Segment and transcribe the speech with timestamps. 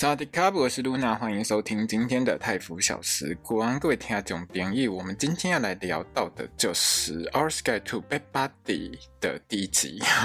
[0.00, 3.80] 大家好，我是露娜，欢迎收听今天的泰服小时光。
[3.80, 9.98] 各位听众编译，我们今天要来聊到的就是《Our Sky to Bad Buddy》的第一集。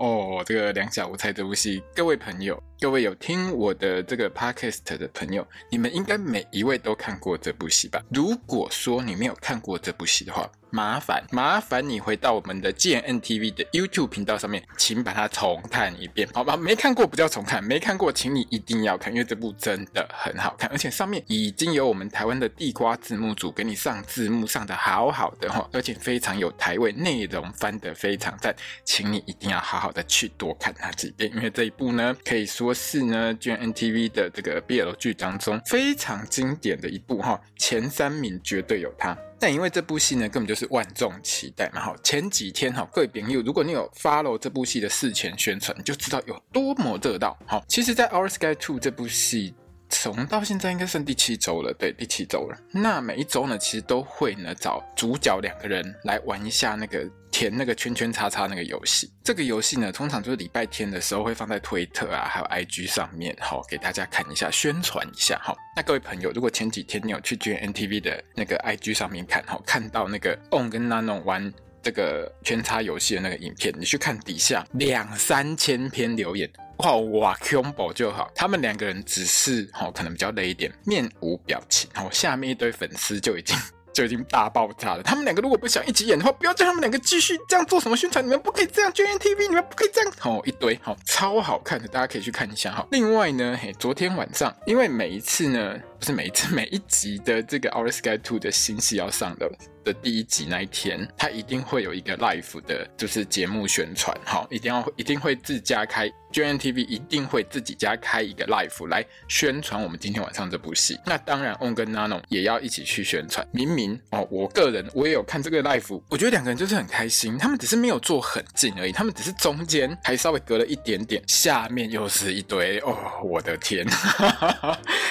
[0.00, 8.02] 哦，这个两小无猜这部戏，各位朋友，各位有听我的这个 Podcast 的朋友，你们应该每一位都看过这部戏吧？
[8.08, 16.56] 如果说你没有看过这部戏的话，麻烦麻烦你回到我们的 G N T V 的 YouTube 频道上面，请把它重看一遍，好吧？
[16.56, 39.14] 没看过不叫重看，没看过请你一定要看，因为这部真的很好看，而且上面已经有我们台湾的地瓜字幕组给你上字幕，上的好好的哈，而且非常有台味，内容翻得非常赞，请你一定要好好的去多看它几遍，因为这一部呢可以说是呢 G N T V 的这个 BL 剧当中非常经典的一部哈，前三名绝对有它。
[39.42, 41.96] 但因为这部戏呢，根本就是万众期待嘛，哈！
[42.04, 47.36] 前几天哈，各位朋友，如果你有 follow 这部戏的事前宣传，你就知道有多么热闹。
[47.44, 49.52] 好，其实，在《Our Sky Two》这部戏，
[49.92, 52.58] 从到现在应该剩第七周了，对，第七周了。
[52.72, 57.08] 那每一周呢，其实都会呢找主角两个人来玩一下那个。
[57.32, 65.56] 填那个圈圈叉叉那个游戏，这个游戏呢，通常就是礼拜天的时候会放在推特啊，还有 IG 上面，好给大家看一下，宣传一下，好。
[65.74, 71.50] 那各位朋友，如果前几天你有去 GMMTV 的那个 IG 上面看，好，看到那个 On 跟 Nano 玩
[71.82, 83.56] 这个圈叉游戏的那个影片，你去看底下两三千篇留言，哇哇 combo 就好，他们两个人只是好可能比较累一点，面无表情，然后，下面一堆粉丝就已经。
[83.92, 85.02] 就已经大爆炸了。
[85.02, 88.24] 他们两个如果不想一起演的话，不要叫他们两个继续这样做什么宣传。
[88.24, 90.10] 你们不可以这样，GMMTV，你们不可以这样。
[90.18, 92.72] 好一堆，好超好看的，大家可以去看一下。
[92.72, 99.48] 好，另外呢，嘿，昨天晚上，因为每一次呢，不是每一次，每一集的这个《Our Sky Two》的新戏要上的。
[99.84, 110.96] 的第一集那一天，他一定会有一个 live 的，就是节目宣传，好，一定要一定会自家开 GNTV，一定会自己家开一个 live 来宣传我们今天晚上这部戏。
[111.04, 113.44] 那当然，On 跟 Nano 也要一起去宣传。
[113.50, 123.84] 明明哦，我个人我也有看这个 live，我觉得两个人就是很开心，他们只是没有坐很近而已，他们只是中间还稍微隔了一点点，下面又是一堆哦，我的天，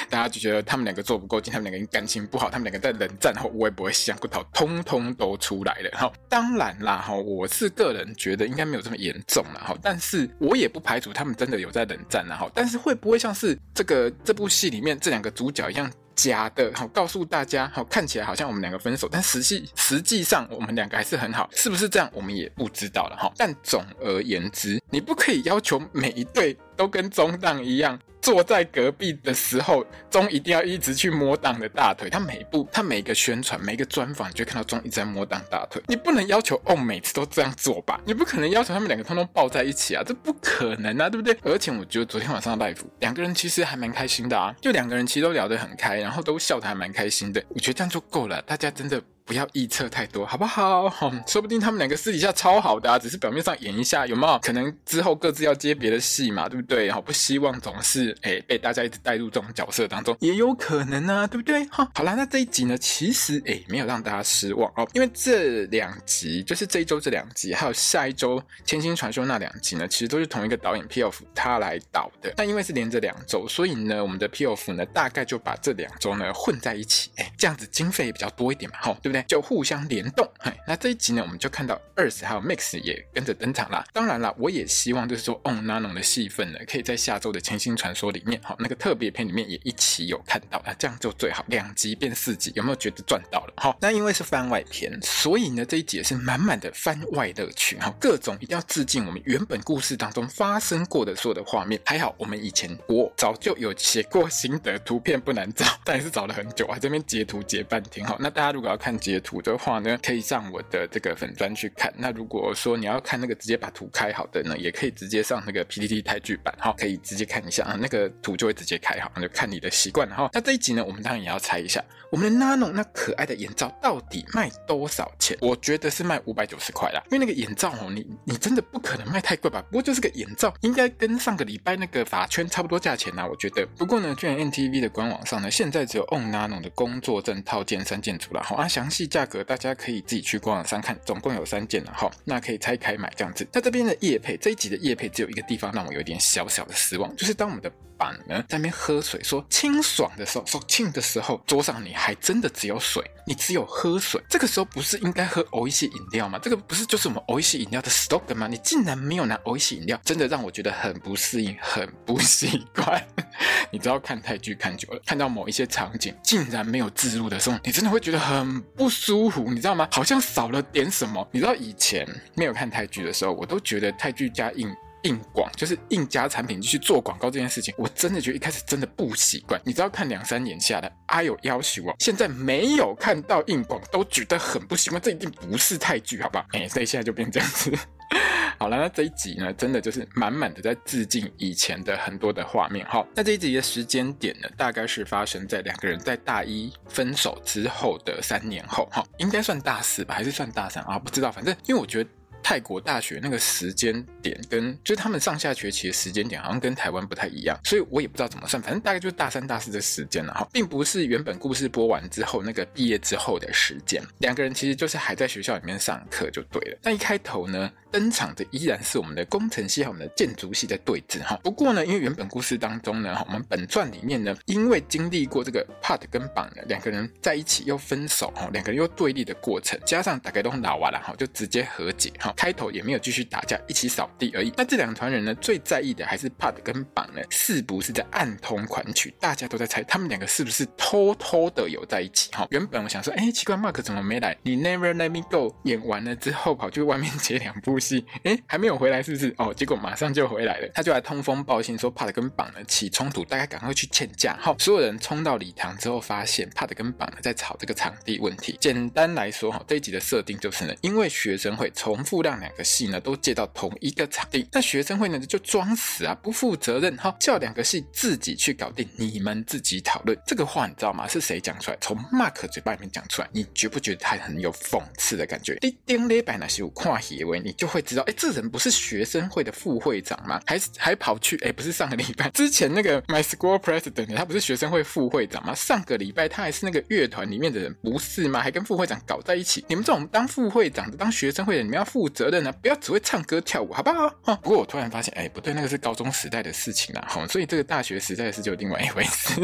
[0.09, 4.42] 大家就觉得他们们两个做不够近，他们两个人感情不好，他们两个在冷战后，我也不会想过逃。
[4.53, 16.72] 通通都出来了哈，当然啦哈，我是个人觉得应该没有这么严重了哈，但是我也不排除他们真的有在冷战了哈，但是会不会像是这个这部戏里面这两个主角一样假的？
[16.75, 22.09] 好，告诉大家，好，看起来好像我们两个分手，但实际实际上我们两个还是很好，是不是这样？
[22.13, 23.31] 我们也不知道了哈。
[23.38, 27.98] 但总而言之，你不可以要求每一对都跟中档一样。
[28.21, 32.09] 坐在隔壁的时候，钟一定要一直去摸档的大腿。
[32.09, 35.81] 他每一部，他每一个宣传，每一个专访，你就看到钟一直在摸档大腿。
[35.87, 37.99] 你不能要求哦，每次都这样做吧？
[38.05, 41.35] 你不可能要求他们两个通通抱在一起啊，这不可能啊，对不对？
[41.43, 47.43] 而且我觉得昨天晚上的 live，两个人其实还蛮开心的啊，就两个人其实都聊得很开，然后都笑得还蛮开心的。
[47.49, 49.01] 我觉得这样就够了，大家真的。
[49.25, 50.85] 不要臆测太多，好不好？
[51.01, 56.49] 嗯， 说不定他们两个私底下超好的啊，只是表面上演一下，有没有可能之后各自要接别的戏嘛？
[56.49, 56.91] 对不对？
[56.91, 61.65] 好，不希望总是哎、欸、被大家一直带入这种角色当中，也有可能啊，对不对？
[61.65, 72.33] 哈，好啦，那这一集呢，其实哎、欸、没有让大家失望哦，因为这两集就是这一周这两集，还有下一周《千星传说》那两集呢，其实都是同一个导演 P.O.F 他来导的。
[72.38, 79.23] 那因为是连着两周，所以呢，我们的 P.O.F 呢大概就把这两周呢混在一起，哎、欸，这样子经费也比较多一点嘛，哈，对不对？
[79.27, 83.85] 就互相联动，嘿，那这一集呢，我们就看到二十号 Max 也跟着登场啦。
[83.94, 93.53] 当然啦，我也希望就是说，On Nanon 的戏份呢，可以在下周的《千星传说》里面，好，那个特别篇里面也一起有看到，那这样就最好，两集变四集，有没有觉得赚到了？
[93.57, 101.80] 好，那因为是番外篇，所以呢，这一集也是满满的番外乐趣，哈，各种一定要致敬我们原本故事当中发生过的所有的画面。
[101.86, 111.92] 还好我们以前我早就有写过心得，图片不难找，但也是找了很久啊，这边截图截半天，哈，那大家如果要看截图的话呢，可以上我的这个粉砖去看。
[111.98, 120.30] 那如果说你要看那个直接把图开好的呢，也可以直接上那个 PTT 泰剧版，哈，可以直接看一下啊，那个图就会直接开好，那就看你的习惯了哈。
[120.31, 125.36] 那这一集呢，我们当然也要猜一下，我们的 Nano 那可爱的眼罩到底卖多少钱？
[125.42, 129.62] 我觉得是卖五百九十块啦，因为那个眼罩哦，你你真的不可能卖太贵吧？
[129.69, 133.65] 不过就是个眼罩，应该跟上个礼拜那个法圈差不多价钱呐，我觉得。
[133.77, 143.47] 不过呢，GMMTV 的官网上呢，现在只有 On Nano 的工作证套件三件组了，好啊，详细价格大家可以自己去官网上看，总共有三件了哈，那可以拆开买这样子。
[143.53, 154.21] 那这边的叶配这一集的叶配只有一个地方让我有点小小的失望，就是当我们的板呢在那边喝水说清爽的时候，说清的时候，桌上你还真的只有水，你只有喝水。
[154.29, 156.39] 这个时候不是应该喝欧一些饮料吗？
[156.41, 158.47] 这个不是就是我们欧一些饮料的 stock 吗？
[158.47, 163.01] 你竟然没有拿欧一些饮料，真的让我觉得很不适应，很不习惯。
[163.71, 169.88] 你知道看泰剧看久了，看到某一些场景竟然没有置入的时候，你真的会觉得很不舒服，你知道吗？
[169.91, 171.27] 好像少了点什么。
[171.31, 174.69] 你知道以前没有看泰剧的时候，我都觉得泰剧加印。
[175.03, 179.59] 硬广就是硬加产品去做广告这件事情，我真的觉得一开始真的不习惯。
[179.63, 186.45] 你知道看两三年下来，啊，有要求哦现在没有看到硬广都觉得很不习惯，这一定不是泰剧，好不好？
[186.53, 187.71] 哎，所以现在就变这样子。
[188.59, 192.86] 好了，那这一集呢，真的就是满满的在致敬以前的很多的画面。
[192.86, 201.00] 哈，那这一集的时间点呢，大概是发生在两个人在大一分手之后的三年后，哈，应该算大四吧，还是算大三啊？
[201.00, 202.09] 不知道，反正因为我觉得。
[202.43, 214.01] 泰国大学那个时间点跟就是他们上下学期的时间点好像跟台湾不太一样，所以我也不知道怎么算，反正大概就是大三、大四的时间了哈，并不是原本故事播完之后那个毕业之后的时间。
[214.19, 216.77] 两个人其实就是还在学校里面上课就对了。
[216.83, 221.39] 那一开头呢，登场的依然是我们的工程系和我们的建筑系的对峙哈。
[221.43, 232.33] 不过呢，因为原本故事当中呢，我们本传里面呢，因为经历过这个 Pat 跟绑呢两个人在一起又分手哈，两个人又对立的过程，加上大概都很老完了哈，就直接和解哈。
[232.38, 234.53] 开头也没有继续打架，一起扫地而已。
[234.55, 239.13] 那这两团人呢，最在意的还是 Pat 跟绑呢，是不是在暗通款曲？
[239.19, 242.47] 大家都在猜他们两个是不是偷偷的有在一起哈。
[242.51, 244.38] 原本我想说，哎，奇怪，Mark 怎么没来？
[244.43, 247.81] 你 Never Let Me Go 演完了之后，跑去外面接两部。
[248.24, 249.33] 哎，还没有回来是不是？
[249.38, 250.69] 哦，结果马上就回来了。
[250.74, 254.38] 他就来通风报信说，帕特跟绑呢起冲突，大家赶快去劝架。
[254.39, 258.57] 好，所有人冲到礼堂之后，发现帕特跟绑呢在吵这个场地问题。
[258.62, 270.18] 简单来说，哈，这一集的设定就是呢，因为学生会重复让两个系呢都借到同一个场地，那学生会呢就装死啊，不负责任，哈，叫两个系自己去搞定，你们自己讨论。
[270.25, 271.07] 这个话你知道吗？
[271.07, 271.77] 是谁讲出来？
[271.81, 275.57] 从 Mark 嘴巴里面讲出来，你觉不觉得他很有讽刺的感觉？
[275.62, 280.39] 一丁礼拜那些有跨协为你就会知道，哎，这人不是学生会的副会长吗？
[280.45, 285.56] 还还跑去，哎，不是上个礼拜 之前那个 My School President，他不是学生会副会长吗？
[285.56, 288.41] 上个礼拜他还是那个乐团里面的人，不是吗？
[288.41, 289.63] 还跟副会长搞在一起。
[289.69, 294.09] 你们这种当副会长的、当学生会的，你们要负责任啊，不要只会唱歌跳舞，好不好？
[294.21, 294.35] 哈。
[294.44, 299.41] 不过我突然发现，哎，不对，那个是高中时代的事情啦，哈，所以这个大学时代的事就另外一回事。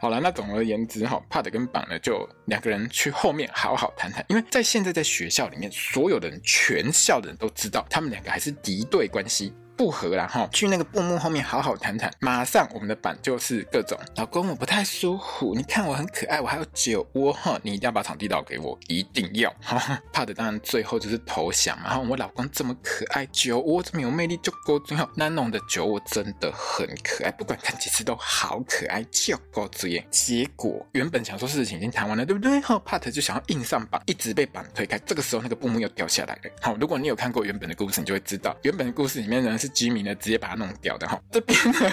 [0.00, 9.52] 好了，那总而言之哈，怕的跟绑的就两个人去后面好好谈谈，因为在现在在学校里面，所有的人，全校的人都知道他们两个还是敌对关系。
[9.80, 12.12] 不合啦哈，去那个布幕后面好好谈谈。
[12.20, 19.98] 马上我们的板就是各种老公，我不太舒服，你看我很可爱，我还有酒窝哈，你一定要把场地倒给我，一定要哈。
[20.12, 21.78] 怕的当然最后就是投降。
[21.82, 30.06] 然后我老公这么可爱，酒窝这么有魅力，就够最后那弄的酒窝真的很可爱，不管看几次都好可爱，就够最艳。
[30.10, 32.60] 结果原本想说事情已经谈完了，对不对？
[32.60, 34.98] 哈，帕特就想要硬上板，一直被板推开。
[35.06, 36.50] 这个时候那个布幕又掉下来了。
[36.60, 39.69] 好，如果你有看过原本的故事，你就会知道原本的故事里面呢是。
[39.70, 41.90] 居民呢，直接把它弄掉的哈，这边呢。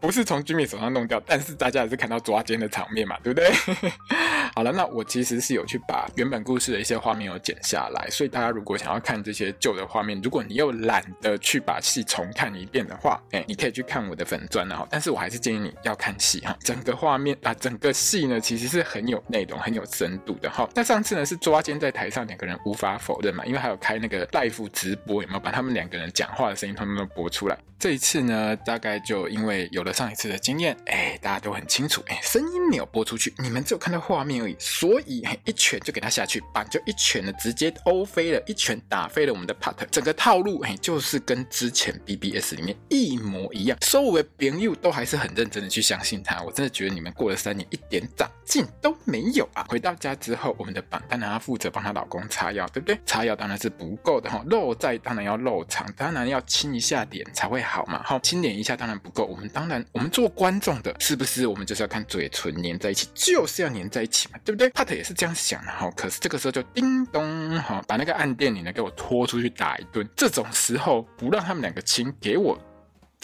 [0.00, 3.50] 不是从居民手上弄掉，但是大家也是看到抓奸的场面嘛，对不对？
[4.54, 14.86] 好了，那我其实是有去把原本故事的一些画面有剪下来，所以大家如果想要看这些旧的画面，如果你又懒得去把戏重看一遍的话，哎，你可以去看我的粉专哈。
[14.90, 20.68] 但是我还是建议你要看戏哈，整个画面啊，整个戏呢其实是很有内容、很有深度的哈。
[20.74, 27.56] 那上次呢是抓奸在台上，两个人无法否认嘛，因为还有开那个 live 直播，有没有把他们两个人讲话的声音他们都播出来？
[27.78, 29.89] 这一次呢，大概就因为有了。
[29.92, 49.64] 上一次的经验，哎，大家都很清楚，哎，声音没有播出去，你们只有看到画面而已，所以一拳就给他下去，板就一拳的，直接欧飞了，一拳打飞了我们的 Pat，整个套路，哎，就是跟之前 BBS 里面一模一样，所有的朋友都还是很认真的去相信他，我真的觉得你们过了三年一点长进都没有啊！
[49.68, 52.98] 回到家之后，我们的板当然要负责帮她老公擦药，对不对？
[53.06, 59.79] 擦药当然是不够的哈，肉在当然要肉长，当然要亲一下脸才会好嘛，哈，亲脸一下当然不够，我们当然。
[59.92, 64.68] 我们做观众的，是不是我们就是要看嘴唇粘在一起，就是要粘在一起嘛，对不对？
[64.70, 65.90] 帕特也是这样想的哈。
[65.96, 70.08] 可是这个时候就叮咚哈，把那个暗电女呢给我拖出去打一顿。
[70.16, 72.58] 这种时候不让他们两个亲，给我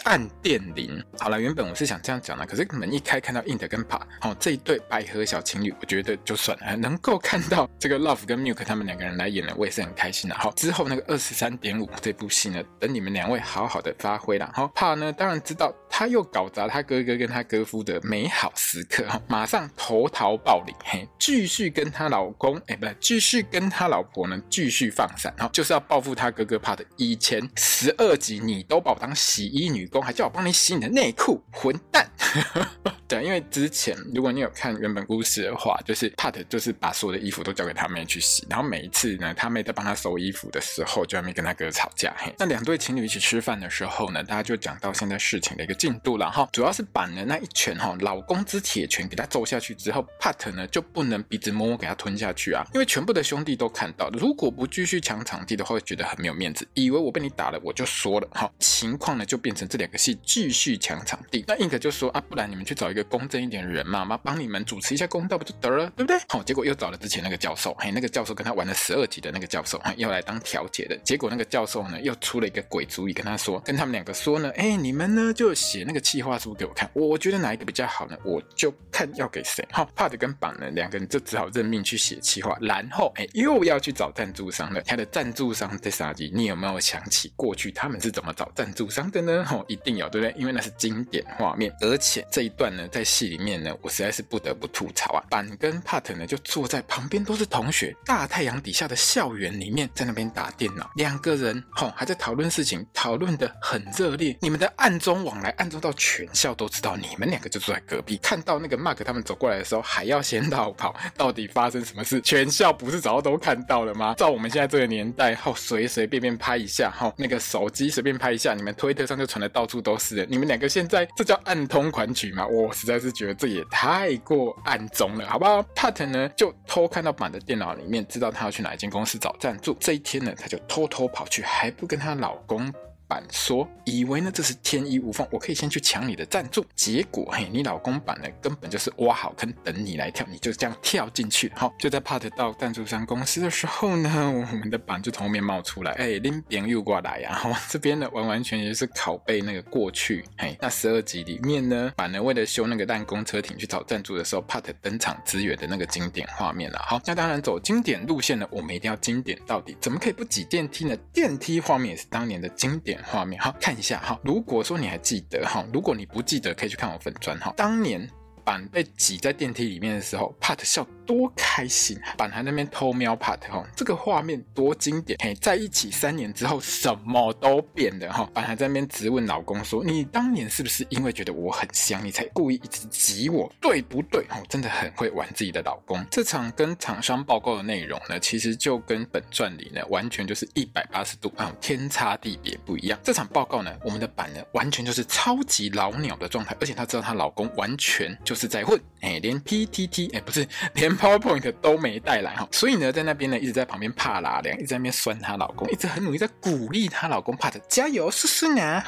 [0.05, 1.03] 按电铃。
[1.19, 10.37] 好了，原本我是想这样讲的，可是门一开看到 Int 跟 Pa，哦、这一对百合小情侣，我觉得就算了，能够看到这个 Love 跟 Milk 他们两个人来演了，我也是很开心的。
[10.37, 14.51] 好，之后那个二十三点五这部戏呢，等你们两位好好的发挥了。
[14.55, 32.09] 好，Pa 呢当然知道他又搞砸他哥哥跟他哥夫的美好时刻，哈，马上投桃报李，嘿，继续跟他老公，哎，不对，继续跟他老婆呢继续放闪，哈，就是要报复他哥哥 Pa 的以前十二集你都把我当洗衣女工，还叫我帮你洗你的内裤，混蛋！
[33.09, 42.13] 对，因为之前如果你有看原本故事的话，就是 Pat 就是把所有的衣服都交给他妹去洗，然后每一次呢，他妹在帮他收衣服的时候，就还没跟他哥吵架。
[42.19, 46.49] 嘿，那两对情侣一起吃饭的时候呢，大家就讲到现在事情的一个进度了哈。
[46.53, 58.51] 主要是板的那一拳哈，老公之铁拳给他揍下去之后，Pat 呢就不能鼻子摸摸给他吞下去啊，因为全部的兄弟都看到，如果不继续抢场地的话，会觉得很没有面子，以为我被你打了，我就说了哈。
[58.59, 66.19] 情况呢就变成这两个系继续抢场地，那 Ink 就说啊，不然你们去找一个公正一点的人嘛，妈帮你们主持一下公道不就得了，对不对？
[66.29, 70.97] 好，结果又找了之前那个教授，嘿，那个教授跟他玩了十二集的那个教授，要来当调解的。
[70.99, 79.67] 结果那个教授呢，又出了一个鬼主意，跟他说，跟他们两个说呢，哎，你们呢就写那个企划书给我看，我觉得哪一个比较好呢，我就看要给谁。
[79.73, 84.81] 好，Pat 跟绑呢两个人就只好认命去写企划，然后哎又要去找赞助商了。
[84.83, 86.31] 他的赞助商在啥集？
[86.35, 89.45] 你有没有想起过去他们是怎么找赞助商的呢？
[89.51, 90.35] 哦，一定有，对不对？
[90.39, 95.23] 因为那是经典画面，而且这一段呢，在戏里面呢，我实在是不得不吐槽啊。
[95.29, 104.37] 板跟帕特呢，就坐在旁边，都是同学，大太阳底下的校园里面，在那边打电脑，两个人吼、哦、还在讨论事情，讨论的很热烈。
[104.41, 108.17] 你们的暗中往来，暗中到全校都知道，你们两个就坐在隔壁。
[108.19, 110.95] 看到那个 Mark 他们走过来的时候，还要先逃跑。
[111.17, 112.21] 到底发生什么事？
[112.21, 114.15] 全校不是早都看到了吗？
[114.17, 120.27] 照我们现在这个年代，吼、哦、随随便便拍一下，吼、哦、那个手机随便拍一下，你们推特上就传了到处都是。
[120.29, 122.47] 你们两个现在这叫暗通款曲吗？
[122.47, 129.75] 我实在是觉得这也太过暗中了，好不好？Pat 呢就偷看到板的电脑里面，知道他要去哪一间公司找赞助。
[129.81, 132.71] 这一天呢，他就偷偷跑去，还不跟她老公。
[133.09, 136.65] 板说，以为呢这是天衣无缝，我可以先去抢你的赞助。
[136.75, 141.51] 结果嘿，你老公板呢根本就是挖好坑等你来跳，你就这样跳进去。
[141.55, 147.33] 好，就在 Pat 到赞助商公司的时候呢，我们的板就从后面冒出来，哎，拎饼又过来呀。
[147.35, 150.25] 好，这边呢完完全全是拷贝那个过去。
[150.39, 156.79] 嘿，那十二集里面呢，板呢为了修那个弹弓车艇去找赞助的时候，Pat 登场支援的那个经典画面了。
[156.87, 160.97] 好，那当然走经典路线呢，我们一定要经典到底，怎么可以不挤电梯呢？
[161.13, 162.96] 电梯画面也是当年的经典。
[163.05, 168.09] 画面好，看一下哈，如果说你还记得哈，如果你不记得，可以去看我粉砖哈，当年。
[168.47, 171.99] 板被挤在电梯里面的时候，Pat 笑多开心！
[172.17, 175.19] 板还那边偷瞄 Pat 哈，这个画面多经典！
[175.21, 178.31] 嘿，在一起三年之后，什么都变了哈。
[178.33, 186.07] 板还在那边质问老公说：“你当年是不是因为觉得我很香，你才故意一直挤我，对不对？”哦，真的很会玩自己的老公。
[186.09, 192.97] 这场跟厂商报告的内容呢，其实就跟本传里呢，完全就是一百八十度啊，天差地别不一样。
[193.03, 198.36] 这场报告呢，我们的板呢，完全就是超级老鸟的状态，而且她知道她老公完全就。
[198.37, 208.85] 是在混，哎、连 PTT，哎、不是，连 PowerPoint 都没带来哈，所以呢，在那边呢，一直在旁边怕拉凉，一直在那边酸她老公，一直很努力在鼓励她老公，怕的加油，叔叔啊，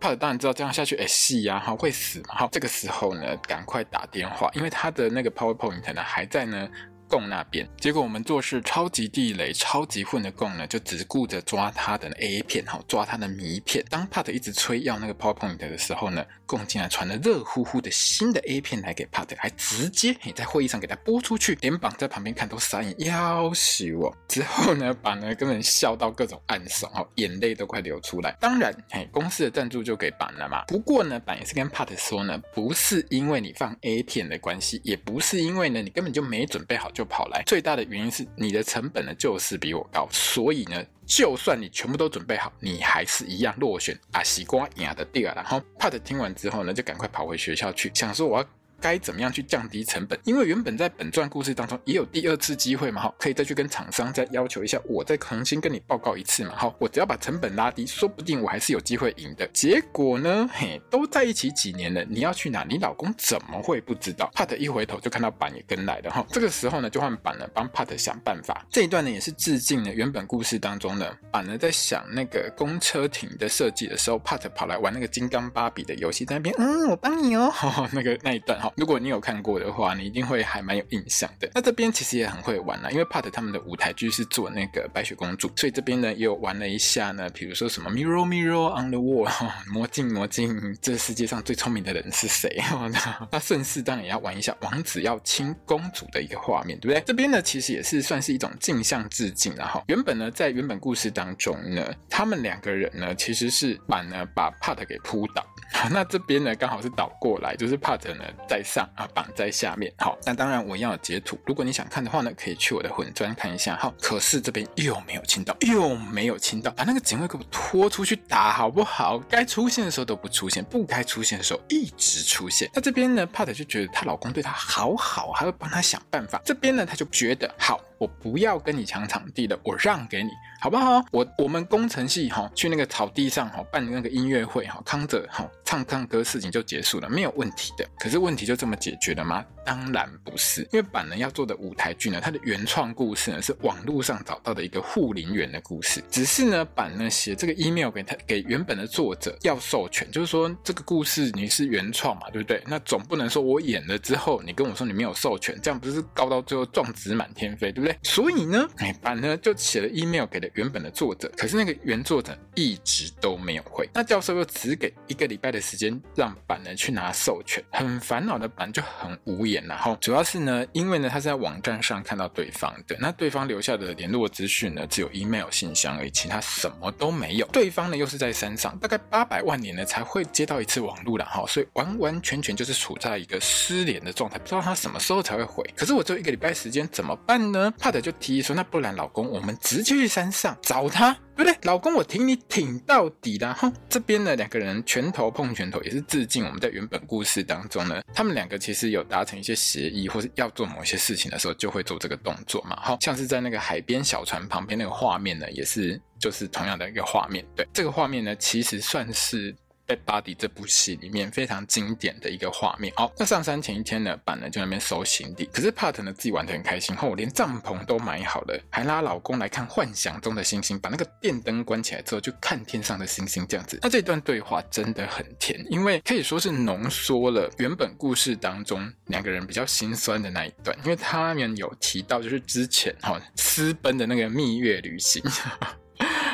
[0.00, 6.68] 怕的当然知道这样下去，哎、戏呀，哈，会死嘛，哈，这个时候呢，赶快打电话，因为她的那个 PowerPoint 呢还在呢。
[7.12, 13.84] 贡那边，结果我们做事超级地雷、超级混的贡呢，就只顾着抓他的 A 片，哈，抓他的迷片。
[13.90, 24.16] 当 Pat 一直催要那个 PowerPoint 的时候呢，贡竟然传了热乎乎的新的 A 片来给 Pat，还直接嘿在会议上给他播出去，连绑在旁边看都傻眼，要死我！
[24.26, 28.34] 之后呢，绑呢根本笑到各种暗爽，哦，眼泪都快流出来。
[28.40, 30.64] 当然，嘿，公司的赞助就给绑了嘛。
[30.64, 37.01] 不过呢，绑也是跟 Pat 说呢，不是因为你放 A 片的关系，也不是因为呢你根本就没准备好就。
[37.02, 45.34] 就跑来最大的原因是你的成本呢就是比我高，所以呢，就算你全部都准备好，你还是一样落选啊，西瓜赢的第二。
[45.34, 48.46] 然后 Pat 听完之后呢，就赶快跑回学校去，想说我要。
[48.82, 50.18] 该怎么样去降低成本？
[50.24, 59.46] 因为原本在本传故事当中也有第二次机会嘛，哈，可以再去跟厂商再要求一下，我再重新跟你报告一次嘛，哈，我只要把成本拉低，说不定我还是有机会赢的。
[59.54, 62.66] 结果呢，嘿，都在一起几年了，你要去哪？
[62.68, 68.66] 你老公怎么会不知道？Pat 一回头就看到板也跟来了，哈，这个时候呢，就换板了，帮 Pat 想办法。
[68.70, 77.52] 这一段呢，也是致敬了原本故事当中呢，板呢在想那个公车亭的设计的时候，Pat 跑来玩那个金刚芭比的游戏，在那边，嗯，我帮你哦，
[77.92, 81.50] 那个那一段哈，如果你有看过的话，你一定会还蛮有印象的。
[81.54, 89.30] 那这边其实也很会玩啦，因为 Part 他们的舞台剧是做那个白雪公主，所以这边呢也有玩了一下呢，比如说什么 Mirror Mirror on the Wall，
[89.72, 92.62] 魔镜魔镜，这世界上最聪明的人是谁？
[93.30, 97.02] 那顺势当然也要玩一下王子要亲公主的一个画面，对不对？
[97.06, 105.44] 这边呢其实也是算是一种镜像致敬，然后原本呢在原本故事当中呢，他们两个人呢其实是把呢把 Part 给扑倒。
[105.72, 109.92] 好， 那这边呢刚好是倒过来，就是 Part 呢在上啊，绑在下面。
[109.98, 113.76] 好，那当然我要截图，如果你想看的话呢，可以去我的粉专看一下。
[113.76, 119.18] 好，可是这边又没有亲到，又没有亲到，把那个警卫给我拖出去打好不好？
[119.28, 122.70] 该出现的时候都不出现，不该出现的时候一直出现。
[122.74, 126.40] 那这边呢，Part 就觉得她老公对她好好，还会帮她想办法。
[126.44, 127.80] 这边呢，她就觉得好。
[127.98, 131.00] 我不要跟你抢场地了，我让给你，好不好？
[131.12, 137.88] 我我们工程系哈去那个草地上哈办那个音乐会哈，康着哈唱唱歌，事情就结束了，没有问题的。
[137.98, 139.42] 可是问题就这么解决了吗？
[139.64, 152.62] 当然不是，因为板人要做的舞台剧呢，它的原创故事呢是网络上找到的一个护林员的故事，只是呢板呢写这个 email 给他给原本的作者要授权，就是说这个故事你是原创嘛，对不对？
[152.66, 157.96] 那总不能说我演了之后你跟我说你没有授权，这样不是告到最后状纸满天飞，对不对？
[158.02, 163.88] 所以呢，哎，板呢就写了 email 给了原本的作者，可是那个原作者一直都没有回。
[163.94, 169.64] 那教授又只给一个礼拜的时间让板呢去拿授权，很烦恼的板就很无言。
[169.66, 177.46] 然后主要是呢，因为呢他是在网站上看到对方的，那对方留下的联络资讯呢只有 email 信箱而已，其他什么都没有。
[177.46, 185.62] 对方呢又是在山上，大概八百万年呢才会接到一次网络了哈，所以完完全全就是处在一个失联的状态，不知道他什么时候才会回。
[185.76, 187.72] 可是我只有一个礼拜时间，怎么办呢？
[187.78, 191.56] 帕特就提议说：“那不然，老公，我们直接去山上找他，对不对？
[191.62, 202.76] 老公，我挺你挺到底的。”哈，这边呢，两个人拳头碰拳头，也是致敬我们在原本故事当中呢，他们两个其实有达成一些协议，或是要做某些事情的时候，就会做这个动作嘛。
[202.76, 207.44] 哈像是在那个海边小船旁边那个画面呢，也是就是同样的一个画面。
[207.56, 209.52] 对，这个画面呢，其实算是。
[209.92, 212.92] 《Bad Buddy》这部戏里面非常经典的一个画面。
[212.96, 215.44] 好，那上山前一天呢，板呢就在那边收行李。
[215.52, 220.78] 可是 Part 呢自己玩得很开心，后连帐篷都买好了，还拉老公来看幻想中的星星。
[220.78, 223.78] 把那个电灯关起来之后，就看天上的星星这样子。
[223.82, 230.76] 那这段对话真的很甜，因为可以说是浓缩了原本故事当中两个人比较心酸的那一段。
[230.84, 235.22] 因为他们有提到，就是之前哈私奔的那个蜜月旅行。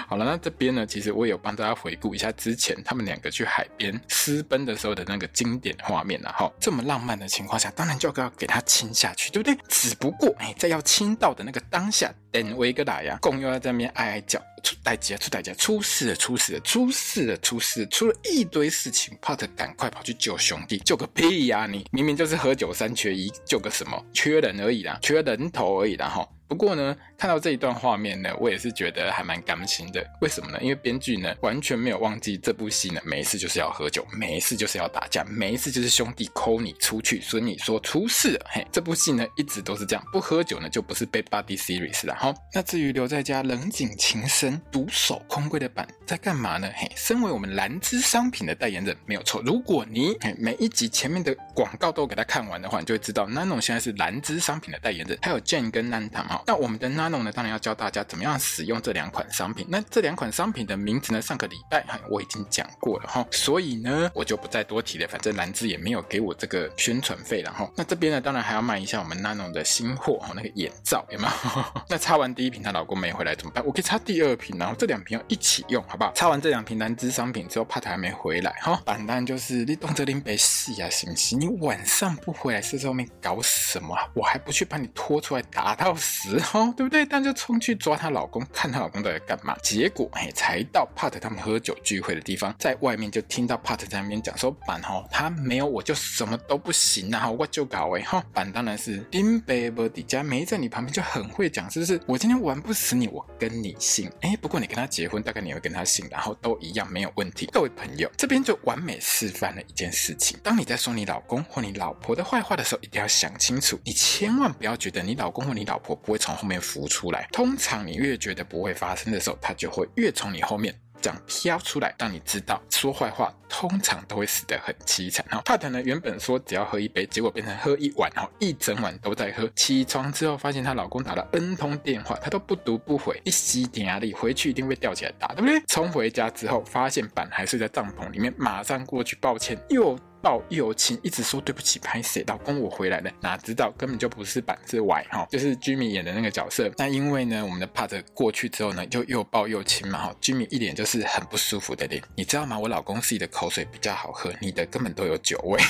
[0.09, 6.51] 好了，那这边呢，其实我也有帮大家回顾一下之前他们两个去海边私奔的时候的那个经典画面了哈。
[6.59, 9.55] 这么浪漫的情况下，当然就要给他亲下去，对不对？
[9.69, 19.15] 只不过哎，在要亲到的那个当下，等维格达呀，共又要在那边哀哀叫，出代价，出代价，出事了，出事了，出事了，出事，出了一堆事情。
[19.21, 21.67] 帕特赶快跑去救兄弟，救个屁呀！
[21.71, 24.03] 你明明就是喝酒三缺一，救个什么？
[24.15, 26.27] 缺人而已啦，缺人头而已啦哈。
[26.49, 30.05] 不过呢，看到这一段画面呢，我也是觉得还蛮感心的。
[30.23, 30.59] 为什么呢？
[30.63, 38.47] 因为编剧呢完全没有忘记这部戏呢，每一次就是要喝酒，每一次就是要打架，每一次就是兄弟抠你出去，所以你说出事了。
[38.51, 42.15] 嘿，这部戏呢一直都是这样，不喝酒呢就不是 Bad Buddy Series 了。
[42.15, 46.71] 哈，那至于留在家冷井情深、独守空闺的板在干嘛呢？
[46.75, 49.43] 嘿，身为我们兰芝商品的代言人没有错。
[49.45, 56.38] 如果你嘿每一集前面的广告都给他看完的话，你就会知道 Nano 现在是兰芝商品的代言人，还有 Jane 跟 Nanta 哈。
[56.47, 59.67] 那我们的 Nano 呢，当然要教大家怎么样使用这两款商品。
[59.69, 65.09] 那这两款商品的名字呢，上个礼拜哈我已经讲过了哈，所以呢我就不再多提了。
[65.09, 67.71] 反正兰芝也没有给我这个宣传费了哈。
[67.77, 71.33] 那这边呢，当然还要卖一下我们 Nano 的新货哈，那个眼罩有没有？
[71.89, 73.65] 那擦完第一瓶，她老公没回来怎么办？
[73.65, 76.13] 我可以擦第二瓶，然后这两瓶要一起用，好不好？
[76.15, 78.81] 擦完这两瓶兰芝商品之后，怕他还没回来哈。
[78.85, 81.41] 反单就是你动这拎杯戏啊，行不行？
[81.41, 83.97] 你晚上不回来，是在外面搞什么？
[84.15, 86.73] 我还不去把你拖出来打到死哈。
[86.77, 87.05] 对不对？
[87.07, 89.57] 但就冲去抓她老公，看她老公在干嘛。
[89.63, 97.31] 结果哎，才到 Part 他们喝酒聚会的地方，在外面就听到 Part 在那边讲说：“板哈，他没有我就什么都不行啊！
[97.31, 102.01] 我就搞哎哈。”板当然是丁贝伯迪家没在你旁边就很会讲，是不是？
[102.07, 104.11] 我今天玩不死你，我跟你姓。
[104.21, 107.47] 哎，不过你跟他结婚，大概你会跟他姓，然后都一样没有问题。
[107.47, 120.75] 各位朋友，这边就完美示范了一件事情：当你在说你老公或你老婆的坏话的时候，一定要想清楚，你千万不要觉得你老公或你老婆不会从后面浮出来，通常你越觉得不会发生的时候，它就会越从你后面。
[121.01, 125.25] 这样飘出来，让你知道说坏话通常都会死得很凄惨。
[125.31, 129.49] 哈，帕特呢原本说只要喝一杯，结果变成喝一碗，然后一整晚都在喝。
[129.55, 135.63] 起床之后发现她老公打了 N 通电话，她都不读不回，一吸点压力回去一定会吊起来打，对不对？
[135.69, 146.71] 冲回家之后发现板还睡在帐篷里面，马上过去抱歉，又抱又亲，一直说对不起，拍谁老公我回来了，哪知道根本就不是板是歪哈，就是居民演的那个角色。
[146.77, 152.59] 那因为呢，我们的 Pat 过去之后呢，就又抱又亲嘛哈居民一脸就是很不舒服的脸，你知道吗？
[152.59, 155.61] 我老公自己的口水比较好喝，你的根本都有酒味。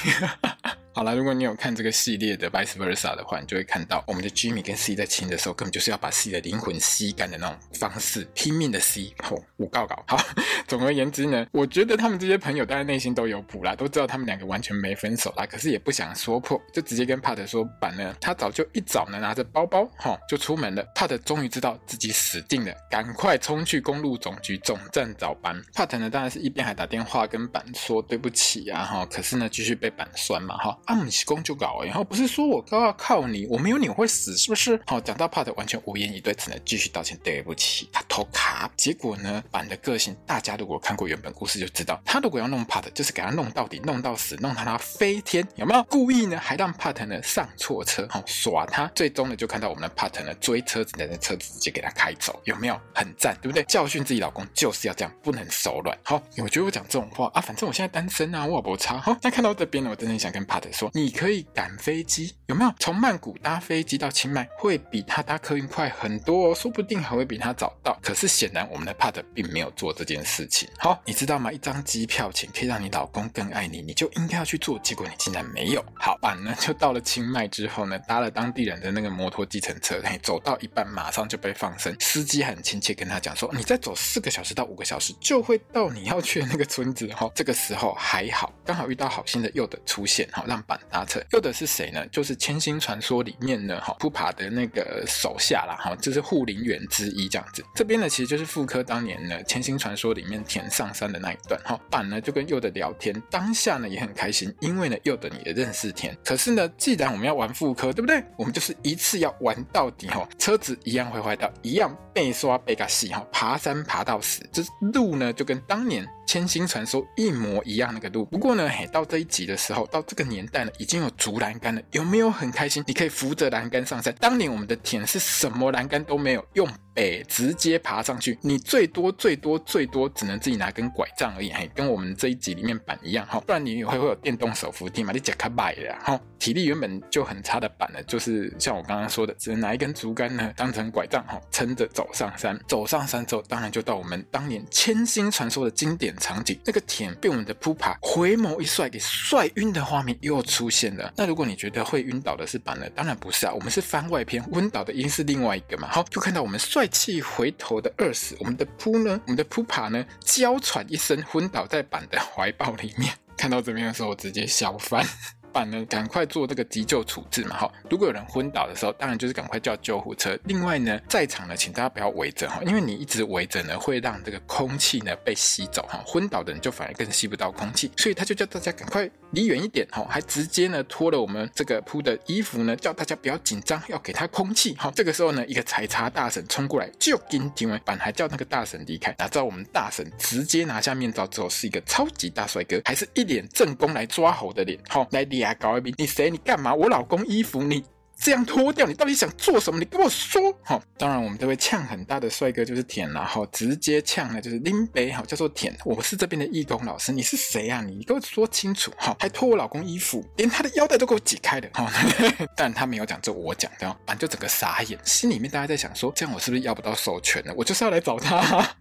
[0.98, 9.14] 好了，如果你有看这个系列的 Vice Versa 的话，你就会看到我们的 Jimmy 跟 C 在亲的时候，根本就是要把 C 的灵魂吸干的那种方式，拼命的吸。
[9.22, 9.94] 吼，我告告。
[10.08, 10.18] 好，
[10.66, 20.84] 总而言之呢，我觉得他们这些朋友大概内心都有谱啦，都知道他们两个完全没分手啦，可是也不想说破，就直接跟 Pat 说板呢，他早就一早呢拿着包包，吼，就出门了。
[20.96, 25.62] Pat 终于知道自己死定了，赶快冲去公路总局总站找板。
[25.72, 30.76] Pat 呢，当然是一边还打电话跟板说对不起啊，哈，可是呢，继续被板酸嘛，哈。
[30.88, 34.80] 啊，不是公就搞，然后不是说我都要靠你，我没有你会死，是不是？
[34.86, 38.70] 好，讲到 Pat 完全无言以对，只能继续道歉，对不起，他偷卡。
[38.74, 45.82] 结果呢，板的个性，大家如果看过原本故事就知道，他如果要弄 Pat，就是给他弄到底，弄到死，弄他他飞天，有没有？
[45.90, 52.80] 故意呢，还让 Pat 呢上错车，好耍他，最终呢就看到我们的 Pat 呢追车子，的车子直接给他开走，有没有？
[52.94, 53.62] 很赞，对不对？
[53.64, 55.94] 教训自己老公就是要这样，不能手软。
[56.02, 58.98] 好，我觉得我讲这种话啊，反正我现在单身啊，我也不差。
[58.98, 61.18] 好，那看到这边呢，我真的想跟 Pat 说，你。
[61.18, 62.72] 可以赶飞机，有没有？
[62.78, 67.98] 从曼谷搭飞机到清迈会比他搭客运快很多哦，说不定还会比他早到。
[68.00, 70.68] 可是显然我们的 Pat 并没有做这件事情。
[70.78, 71.50] 好，你知道吗？
[71.50, 74.78] 一张机票钱可以让你老公更爱你，你就应该要去做。
[74.78, 75.84] 结果你竟然没有。
[75.96, 81.92] 好，板呢就到了清迈之后呢，搭了当地人的那个摩托计程车，嘿，走到一半马上就被放生。
[81.98, 90.98] 司机很亲切跟他讲说：“你再走四个小时到五个小时就会到你要去的那个村子。”哈，这个时候还好，刚好遇到好心的柚的出现，哈，让板搭。
[91.32, 92.06] 又的是谁呢？
[92.08, 97.64] 就是《千星传说》里面呢，哈普帕的那个手下啦，哈，就是护林员之一这样子。
[97.74, 101.80] 这边呢，其实就是复科当年呢《千星传说》里面田上山的那一段，哈。
[101.88, 106.14] 板呢就跟柚的聊天，当下呢也很开心，因为呢柚的你也认识田。
[106.22, 108.22] 可是呢，既然我们要玩复科，对不对？
[108.36, 110.28] 我们就是一次要玩到底，哈。
[110.38, 113.26] 车子一样会坏掉，一样被刷被嘎洗，哈。
[113.32, 116.06] 爬山爬到死，就是路呢就跟当年。
[116.26, 122.84] 千星传说一模一样那个路，不过呢，嘿，到这一集的时候，到这个年代呢，已经有竹栏杆了，有没有很开心？
[122.86, 124.14] 你可以扶着栏杆上山。
[124.20, 142.58] 当年我们的田是什么栏杆都没有，用北直接爬上去，你最多最多最多只能自己拿根拐杖而已，嘿，跟我们这一集里面板一样哈，不然你也会会有电动手扶梯嘛，你脚卡摆了哈，体力原本就很差的板呢，就是像我刚刚说的，只能拿一根竹竿呢当成拐杖哈，撑着走上山。
[142.66, 146.14] 走上山之后，当然就到我们当年千星传说的经典。
[146.18, 151.12] 场景，那个田被我们的扑爬回眸一帅给帅晕的画面又出现了。
[151.16, 152.88] 那如果你觉得会晕倒的是板呢？
[152.94, 155.88] 当然不是啊，我们是番外篇，晕倒的应是另外一个嘛。
[155.90, 163.12] 好，就看到我们帅气回头的二死，我们的扑呢，我们的扑爬呢，娇喘一声昏倒在板的怀抱里面。
[163.36, 165.06] 看到这边的时候，我直接笑翻。
[165.50, 167.56] 板呢，赶快做这个急救处置嘛！
[167.56, 170.38] 哈，如果有人昏倒的时候，当然就是赶快叫救护车。
[170.44, 176.02] 另外呢，在场呢，请大家不要围着哈，因为你一直围着呢，会让这个空气呢被吸走哈。
[176.06, 184.92] 昏倒的人就反而更吸不到空气，所以他就叫大家赶快离远一点哈，还直接呢脱了我们这个铺的衣服呢，叫大家不要紧张，要给他空气哈。
[184.96, 189.14] 这个时候呢，一个采茶大婶冲过来就跟听完板还叫那个大婶离开。
[189.18, 195.28] 哪知道我们大婶直接拿下面罩之后，是一个超级大帅哥，还是一脸正宫来抓猴的脸，好来。
[195.28, 195.94] 呀，搞一笔！
[195.98, 196.30] 你谁？
[196.30, 196.72] 你干嘛？
[196.72, 197.84] 我老公衣服你
[198.20, 199.78] 这样脱掉，你到底想做什么？
[199.78, 200.52] 你跟我说。
[200.64, 205.74] 好，当然我们这位呛很大的帅哥就是田，然后直接呛呢就是林北，好叫做舔。
[205.84, 207.80] 我是这边的义工老师，你是谁啊？
[207.80, 208.92] 你给我说清楚。
[208.98, 211.68] 好，还脱我老公衣服，连他的腰带都给我解开了。
[211.72, 211.88] 好，
[212.56, 217.54] 但他没有讲，这我讲的，反正就整个傻眼，心里面大家在想说，这样我是不是要不到授权呢？
[217.56, 218.68] 我就是要来找他。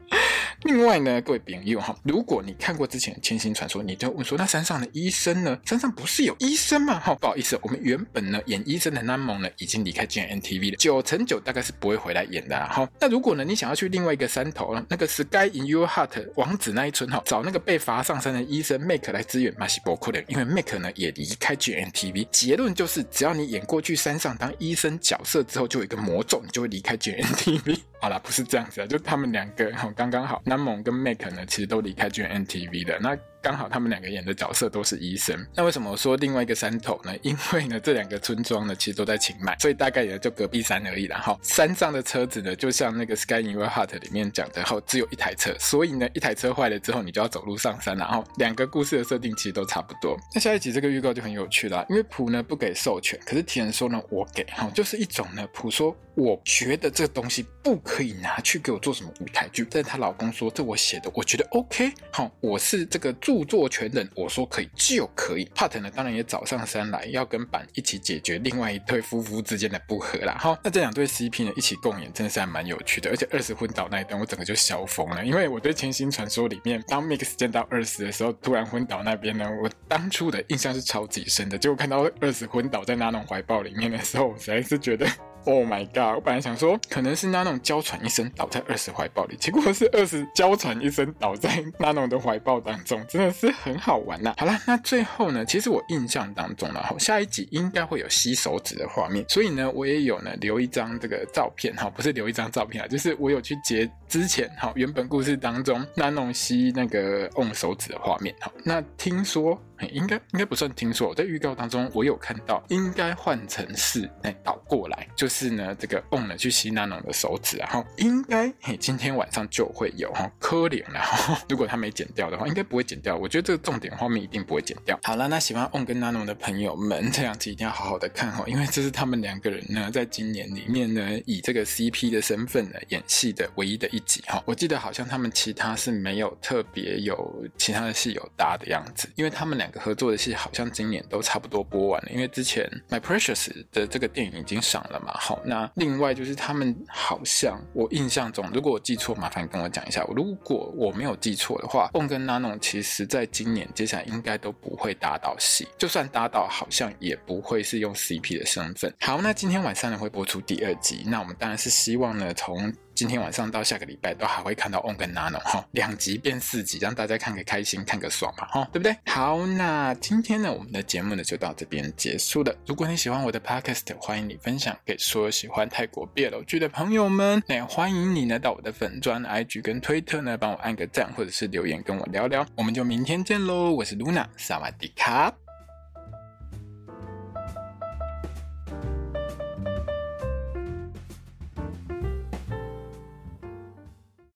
[0.64, 5.56] 另外呢，各位朋友哈，如果你看过之前的《千星传说》，你就问说，那山上的医生呢？
[5.64, 7.00] 山上不是有医生吗？
[7.00, 12.90] 哈，不好意思，我们原本呢演医生的那梦呢已经离开 GMMTV 了，九成九大概是不会回来演的哈。
[13.02, 22.28] 那如果呢你想要去另外一个山头，那个 Sky in Your Heart 王子那一村哈，找那个被罚上山的医生 Make 来支援马西伯库的，因为 Make 呢也离开 GMMTV。
[22.32, 27.80] 结论就是，只要你演过去山上当医生角色之后，就有一个魔咒，你就会离开 GMMTV。
[28.00, 30.42] 好啦，不是这样子啊，就他们两个哈刚刚好。
[30.46, 33.00] 南蒙跟 Make 呢，其实都离开 GNTV 的。
[33.00, 35.34] 那刚好他们两个演的角色都是医生。
[35.56, 37.16] 那为什么说另外一个山头呢？
[37.24, 41.18] 因为呢，这两个村庄呢，其实都在清迈，所以大概也就隔壁山而已啦。
[41.20, 47.96] 哈，山上的车子呢，就像那个 Sky in Your Heart 里面讲的，哈，只有一台车，所以呢，一台车坏了之后，你就要走路上山。
[47.96, 50.18] 然后两个故事的设定其实都差不多。
[50.36, 54.44] 那下一集这个预告就很有趣啦，因为普呢不给授权，可是田说呢，我给。
[54.48, 61.94] 哈，就是一种呢，普说我觉得这个东西不可以拿去给我做什么舞台剧，但是她老公说这我写的，我觉得 OK。
[62.12, 63.37] 好，我是这个助。
[63.38, 65.46] 著作权人，我说可以就可以。
[65.56, 70.38] Part 呢，当然也找上山来，要跟板一起解决另外一对夫妇之间的不和啦。
[70.40, 73.10] 好，那这两对 CP 呢，一起共演，真的是还蛮有趣的。
[73.10, 81.58] 而且二十昏倒那一段，我整个就笑疯了，因为我对《千星传说》里面当 Mix 见到二十的时候，突然昏倒那边呢，我当初的印象是超级深的。
[81.58, 85.08] 结果看到二十昏倒在那种怀抱里面的时候，我实在是觉得。
[85.48, 86.16] Oh my god！
[86.16, 94.36] 我本来想说可能是那种娇喘一声倒在二十怀抱里，结果是二十娇喘一声倒在那种的怀抱当中，真的是很好玩呐、啊。
[94.40, 108.52] 好了，那最后呢，其实我印象当中呢，哈，下一集应该会有吸手指的画面，所以呢，我也有呢留一张这个照片哈，不是留一张照片啊，就是我有去截之前哈原本故事当中那种吸那个 on 手指的画面哈。
[108.66, 109.58] 那听说。
[109.86, 123.16] 应该应该不算听说，在预告当中我有看到，应该换成是哎倒过来，就是呢这个 on 呢去吸那种的手指，然后应该嘿今天晚上就会有哈柯林，然后 如果他没剪掉的话，应该不会剪掉。
[123.16, 125.00] 我觉得这个重点画面一定不会剪掉。
[125.04, 134.42] 好了，那喜欢 on 跟 Nano 的朋友们，这两集一定要好好的看哈，因为这是他们两个人呢在今年里面呢以这个 CP 的身份呢演戏的唯一的一集哈。
[134.46, 139.67] 我记得好像他们其他是没有特别有其他的戏有搭的样子，因为他们两。
[139.76, 142.64] 合作的戏好像今年都差不多播完了，因为之前
[142.96, 145.14] 《My Precious》的这个电影已经上了嘛。
[145.20, 150.06] 好，那另外就是他们好像我印象中，如果我记错，麻烦跟我讲一下。
[150.16, 158.94] 如果我没有记错的话，On 跟 Nano 其实在今年接下来应该都不会搭到戏，就算搭到，好像也不会是用 CP 的身份。
[159.02, 162.74] 好，那今天晚上呢会播出第二集，那我们当然是希望呢从。
[162.98, 168.98] 今天晚上到下个礼拜都还会看到 On 跟 Nano 哈，两集变四集，让大家看个开心，看个爽嘛哈，对不对？
[169.06, 172.52] 好，那今天呢，我们的节目呢就到这边结束了。
[172.66, 177.40] 如果你喜欢我的 Podcast，欢迎你分享给所有喜欢泰国 BL 剧的朋友们。
[177.46, 182.44] 那也欢迎你呢到我的粉专 IG 跟推特呢帮我按个赞，或者是留言跟我聊聊。
[182.56, 185.32] 我们就明天见喽，我是 Luna，萨瓦迪卡。